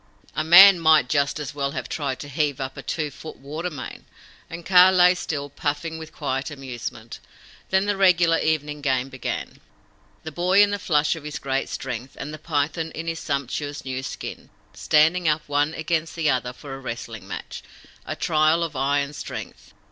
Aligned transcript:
A 0.35 0.43
man 0.43 0.79
might 0.79 1.07
just, 1.09 1.39
as 1.39 1.53
well 1.53 1.73
have 1.73 1.87
tried 1.87 2.19
to 2.21 2.27
heave 2.27 2.59
up 2.59 2.75
a 2.75 2.81
two 2.81 3.11
foot 3.11 3.35
water 3.35 3.69
main; 3.69 4.05
and 4.49 4.65
Kaa 4.65 4.89
lay 4.89 5.13
still, 5.13 5.47
puffing 5.47 5.99
with 5.99 6.11
quiet 6.11 6.49
amusement. 6.49 7.19
Then 7.69 7.85
the 7.85 7.95
regular 7.95 8.39
evening 8.39 8.81
game 8.81 9.09
began 9.09 9.59
the 10.23 10.31
Boy 10.31 10.63
in 10.63 10.71
the 10.71 10.79
flush 10.79 11.15
of 11.15 11.23
his 11.23 11.37
great 11.37 11.69
strength, 11.69 12.17
and 12.19 12.33
the 12.33 12.39
Python 12.39 12.89
in 12.95 13.05
his 13.05 13.19
sumptuous 13.19 13.85
new 13.85 14.01
skin, 14.01 14.49
standing 14.73 15.27
up 15.27 15.47
one 15.47 15.75
against 15.75 16.15
the 16.15 16.31
other 16.31 16.51
for 16.51 16.73
a 16.73 16.79
wrestling 16.79 17.27
match 17.27 17.61
a 18.03 18.15
trial 18.15 18.63
of 18.63 18.75
eye 18.75 19.01
and 19.01 19.15
strength. 19.15 19.71